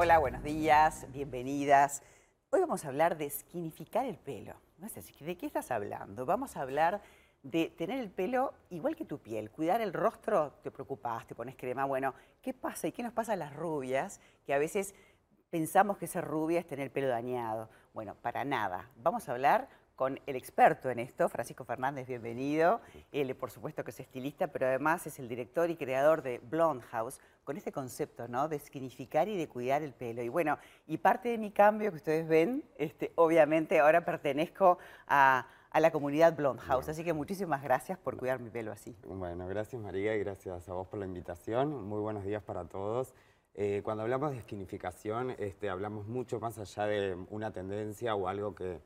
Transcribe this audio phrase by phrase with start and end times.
[0.00, 2.04] Hola, buenos días, bienvenidas.
[2.50, 4.54] Hoy vamos a hablar de skinificar el pelo.
[5.18, 6.24] ¿de qué estás hablando?
[6.24, 7.02] Vamos a hablar
[7.42, 11.56] de tener el pelo igual que tu piel, cuidar el rostro, te preocupas, te pones
[11.56, 11.84] crema.
[11.84, 14.94] Bueno, ¿qué pasa y qué nos pasa a las rubias que a veces
[15.50, 17.68] pensamos que ser rubia es tener el pelo dañado?
[17.92, 18.88] Bueno, para nada.
[18.98, 19.68] Vamos a hablar
[19.98, 22.80] con el experto en esto, Francisco Fernández, bienvenido.
[23.10, 26.84] Él, por supuesto, que es estilista, pero además es el director y creador de Blonde
[26.92, 28.48] House, con este concepto, ¿no?
[28.48, 30.22] De significar y de cuidar el pelo.
[30.22, 30.56] Y bueno,
[30.86, 34.78] y parte de mi cambio que ustedes ven, este, obviamente ahora pertenezco
[35.08, 38.96] a, la comunidad Blonde House, así que muchísimas gracias por cuidar mi pelo así.
[39.04, 41.88] Bueno, gracias María y gracias a vos por la invitación.
[41.88, 43.14] Muy buenos días para todos.
[43.54, 48.54] Eh, cuando hablamos de skinificación, este, hablamos mucho más allá de una tendencia o algo
[48.54, 48.80] que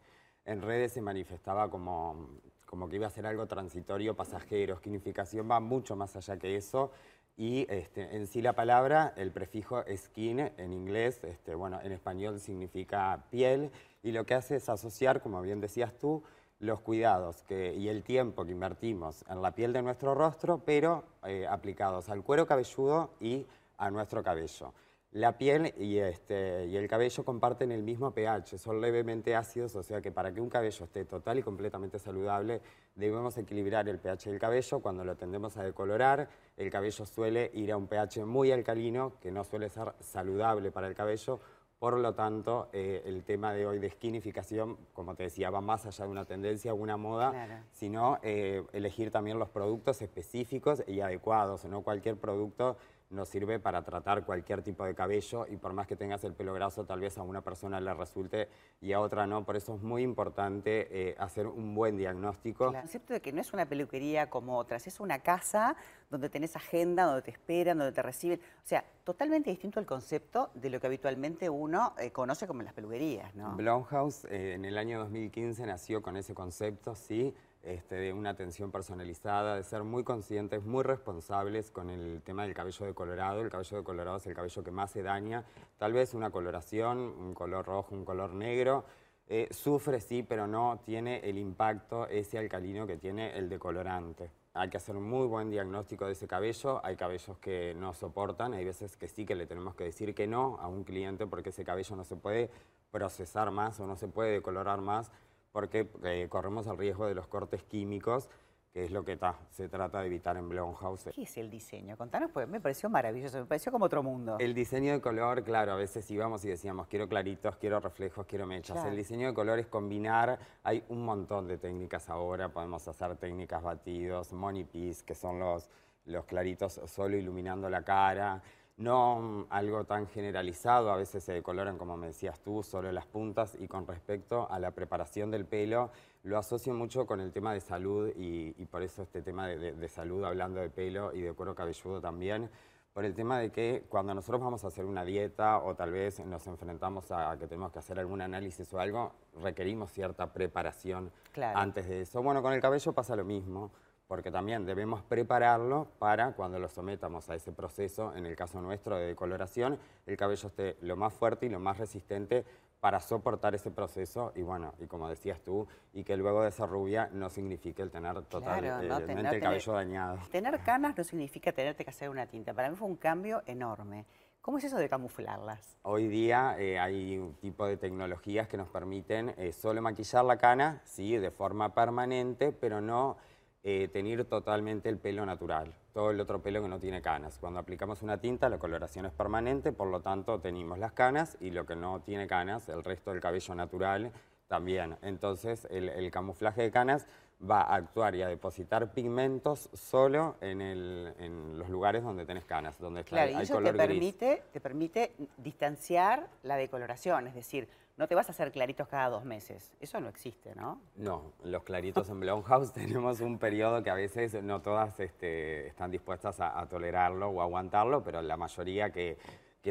[0.45, 2.29] en redes se manifestaba como,
[2.67, 4.77] como que iba a ser algo transitorio, pasajero.
[4.77, 6.91] Skinificación va mucho más allá que eso.
[7.37, 12.41] Y este, en sí la palabra, el prefijo skin en inglés, este, bueno, en español
[12.41, 13.71] significa piel,
[14.03, 16.23] y lo que hace es asociar, como bien decías tú,
[16.59, 21.47] los cuidados y el tiempo que invertimos en la piel de nuestro rostro, pero eh,
[21.49, 23.45] aplicados al cuero cabelludo y
[23.79, 24.73] a nuestro cabello.
[25.13, 29.83] La piel y, este, y el cabello comparten el mismo pH, son levemente ácidos, o
[29.83, 32.63] sea que para que un cabello esté total y completamente saludable,
[32.95, 34.81] debemos equilibrar el pH del cabello.
[34.81, 39.31] Cuando lo tendemos a decolorar, el cabello suele ir a un pH muy alcalino, que
[39.31, 41.41] no suele ser saludable para el cabello.
[41.79, 45.85] Por lo tanto, eh, el tema de hoy de skinificación, como te decía, va más
[45.85, 51.01] allá de una tendencia o una moda, sino eh, elegir también los productos específicos y
[51.01, 52.79] adecuados, no cualquier producto
[53.13, 56.55] nos sirve para tratar cualquier tipo de cabello y por más que tengas el pelo
[56.55, 58.49] graso, tal vez a una persona le resulte
[58.81, 59.45] y a otra no.
[59.45, 62.69] Por eso es muy importante eh, hacer un buen diagnóstico.
[62.69, 65.77] El concepto de que no es una peluquería como otras, es una casa
[66.11, 68.41] donde tenés agenda, donde te esperan, donde te reciben.
[68.41, 72.73] O sea, totalmente distinto al concepto de lo que habitualmente uno eh, conoce como las
[72.73, 73.57] peluquerías, ¿no?
[73.57, 77.35] Blumhouse eh, en el año 2015 nació con ese concepto, sí.
[77.63, 82.55] Este, de una atención personalizada, de ser muy conscientes, muy responsables con el tema del
[82.55, 83.41] cabello decolorado.
[83.41, 85.45] El cabello decolorado es el cabello que más se daña.
[85.79, 88.85] Tal vez una coloración, un color rojo, un color negro,
[89.29, 94.33] eh, sufre sí, pero no tiene el impacto ese alcalino que tiene el decolorante.
[94.55, 96.85] Hay que hacer un muy buen diagnóstico de ese cabello.
[96.85, 100.27] Hay cabellos que no soportan, hay veces que sí que le tenemos que decir que
[100.27, 102.51] no a un cliente porque ese cabello no se puede
[102.91, 105.13] procesar más o no se puede decolorar más
[105.53, 108.29] porque eh, corremos el riesgo de los cortes químicos,
[108.73, 109.19] que es lo que
[109.51, 111.11] se trata de evitar en Blumhouse.
[111.15, 111.95] ¿Qué es el diseño?
[111.99, 114.37] Contanos, pues me pareció maravilloso, me pareció como otro mundo.
[114.41, 118.47] El diseño de color, claro, a veces íbamos y decíamos, quiero claritos, quiero reflejos, quiero
[118.47, 118.83] mechas.
[118.87, 123.63] El diseño de color es combinar, hay un montón de técnicas ahora, podemos hacer técnicas
[123.63, 125.69] batidos, money piece, que son los,
[126.07, 128.43] los claritos solo iluminando la cara,
[128.77, 133.57] no algo tan generalizado, a veces se decoloran, como me decías tú, solo las puntas
[133.59, 135.91] y con respecto a la preparación del pelo,
[136.25, 140.25] lo asocio mucho con el tema de salud y, por eso este tema de, salud,
[140.25, 142.49] hablando de pelo y de cuero cabelludo también,
[142.93, 146.21] por el tema de que cuando nosotros vamos a hacer una dieta o tal vez
[146.21, 149.13] nos enfrentamos a que tenemos que hacer algún análisis o algo,
[149.43, 151.11] requerimos cierta preparación
[151.55, 152.23] antes de eso.
[152.23, 153.71] Bueno, con el cabello pasa lo mismo
[154.13, 158.99] porque también debemos prepararlo para cuando lo sometamos a ese proceso, en el caso nuestro
[158.99, 162.45] de decoloración, el cabello esté lo más fuerte y lo más resistente
[162.79, 166.67] para soportar ese proceso y bueno, y como decías tú, y que luego de esa
[166.67, 170.19] rubia no signifique el tener totalmente el cabello dañado.
[170.31, 174.05] Tener canas no significa tenerte que hacer una tinta, para mí fue un cambio enorme.
[174.43, 175.79] ¿Cómo es eso de camuflarlas?
[175.83, 180.37] Hoy día eh, hay un tipo de tecnologías que nos permiten eh, solo maquillar la
[180.37, 183.17] cana, sí, de forma permanente, pero no
[183.65, 187.39] eh, tener totalmente el pelo natural, todo el otro pelo que no tiene canas.
[187.39, 191.53] Cuando aplicamos una tinta, la coloración es permanente, por lo tanto tenemos las canas y
[191.53, 194.11] lo que no tiene canas, el resto del cabello natural
[194.49, 194.97] también.
[195.03, 197.07] Entonces el, camuflaje de canas
[197.41, 203.05] va a actuar y a depositar pigmentos solo en, los lugares donde tenés canas, donde
[203.05, 208.29] claro, y eso te permite, te permite distanciar la decoloración, es decir, no te vas
[208.29, 209.73] a hacer claritos cada dos meses.
[209.81, 210.81] Eso no existe, ¿no?
[210.97, 215.91] No, los claritos en Blumhouse tenemos un periodo que a veces no todas este, están
[215.91, 219.19] dispuestas a, tolerarlo o aguantarlo, pero la mayoría que,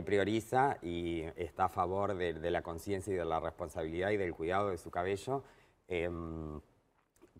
[0.06, 4.70] prioriza y está a favor de, la conciencia y de la responsabilidad y del cuidado
[4.70, 5.44] de su cabello,
[5.90, 6.62] em,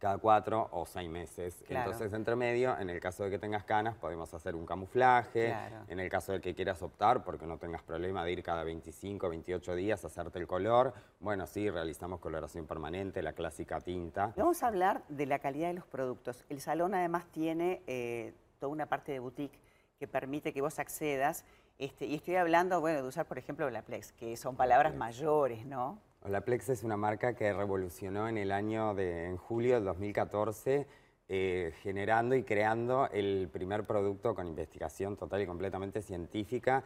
[0.02, 1.64] cada cuatro o seis meses.
[1.70, 5.56] Entonces, entre medio, en el caso de que tengas canas, podemos hacer un camuflaje.
[5.88, 9.30] En el caso de que quieras optar, porque no tengas problema de ir cada 25,
[9.30, 14.34] 28 días a hacerte el color, bueno, sí, realizamos coloración permanente, la clásica tinta.
[14.36, 16.46] Vamos a hablar de la calidad de los productos.
[16.50, 19.60] El salón además tiene eh, toda una parte de boutique
[20.00, 21.46] que permite que vos accedas.
[21.78, 26.00] Este, y estoy hablando, bueno, de usar, por ejemplo, Olaplex, que son palabras mayores, ¿no?
[26.24, 30.86] Olaplex es una marca que revolucionó en el año de, julio del 2014,
[31.28, 36.84] eh, generando y creando el primer producto con investigación total y completamente científica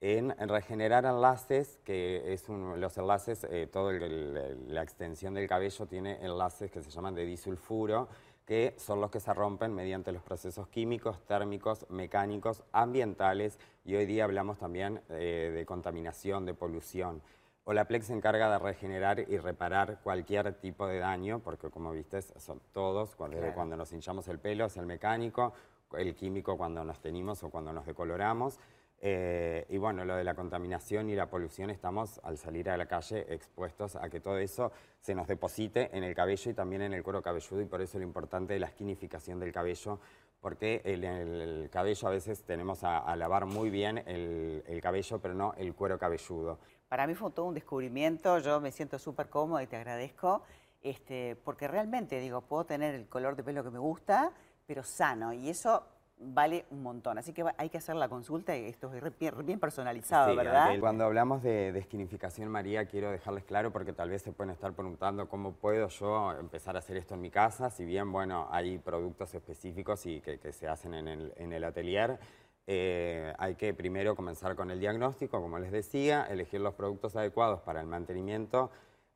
[0.00, 6.70] en, regenerar enlaces, que es los enlaces, eh, toda la extensión del cabello tiene enlaces
[6.70, 8.08] que se llaman de disulfuro,
[8.44, 14.06] que son los que se rompen mediante los procesos químicos, térmicos, mecánicos, ambientales y hoy
[14.06, 17.20] día hablamos también eh, de contaminación, de polución.
[17.68, 22.60] Olaplex se encarga de regenerar y reparar cualquier tipo de daño, porque como viste son
[22.72, 25.52] todos, cuando, cuando nos hinchamos el pelo es el mecánico,
[25.98, 28.60] el químico cuando nos tenimos o cuando nos decoloramos,
[28.98, 32.86] eh, y bueno, lo de la contaminación y la polución, estamos al salir a la
[32.86, 36.94] calle expuestos a que todo eso se nos deposite en el cabello y también en
[36.94, 40.00] el cuero cabelludo y por eso lo importante de la esquinificación del cabello,
[40.40, 45.52] porque en el, cabello a veces tenemos a, lavar muy bien el, cabello, pero no
[45.54, 46.58] el cuero cabelludo.
[46.88, 50.42] Para mí fue todo un descubrimiento, yo me siento súper cómoda y te agradezco,
[50.82, 54.30] este, porque realmente digo, puedo tener el color de pelo que me gusta,
[54.66, 55.82] pero sano, y eso
[56.18, 57.18] vale un montón.
[57.18, 60.78] Así que hay que hacer la consulta y esto es bien, personalizado, ¿verdad?
[60.80, 65.28] Cuando hablamos de, de, María, quiero dejarles claro porque tal vez se pueden estar preguntando
[65.28, 69.34] cómo puedo yo empezar a hacer esto en mi casa, si bien, bueno, hay productos
[69.34, 72.18] específicos y que, se hacen en el, en el atelier.
[72.66, 77.60] Eh, hay que primero comenzar con el diagnóstico, como les decía, elegir los productos adecuados
[77.60, 78.70] para el mantenimiento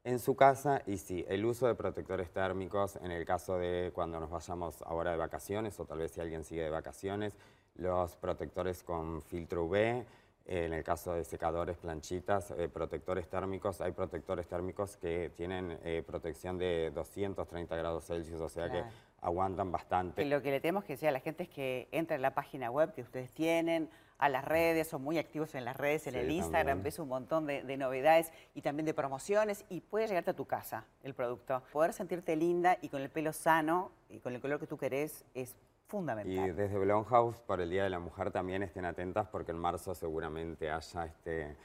[0.04, 4.20] en su casa y sí, el uso de protectores térmicos en el caso de cuando
[4.20, 7.34] nos vayamos ahora de vacaciones o tal vez si alguien sigue de vacaciones,
[7.74, 10.04] los protectores con filtro UV,
[10.46, 16.02] en el caso de secadores, planchitas, eh, protectores térmicos, hay protectores térmicos que tienen eh,
[16.04, 18.82] protección de 230 grados Celsius, o sea que
[19.20, 20.24] aguantan bastante.
[20.24, 22.70] lo que le tenemos que decir a la gente es que entre en la página
[22.70, 23.90] web que ustedes tienen,
[24.20, 27.46] a las redes, son muy activos en las redes, en el Instagram, ves un montón
[27.46, 31.62] de, novedades y también de promociones y puede llegarte a tu casa el producto.
[31.72, 35.24] Poder sentirte linda y con el pelo sano y con el color que tú querés
[35.32, 35.56] es
[35.88, 36.48] fundamental.
[36.48, 39.94] Y desde Blonhouse, por el Día de la Mujer, también estén atentas porque en marzo
[39.94, 41.56] seguramente haya este,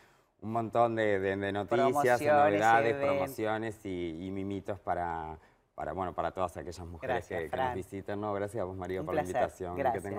[0.42, 5.38] un montón de, noticias, novedades, promociones y, mimitos para,
[5.76, 8.20] para, bueno, para todas aquellas mujeres que, nos visiten.
[8.20, 9.76] No, gracias a vos, María, por la invitación.
[9.76, 10.16] Gracias.